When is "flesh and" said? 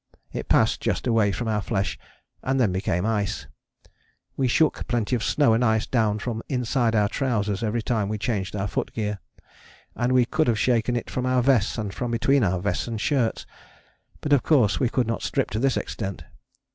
1.61-2.59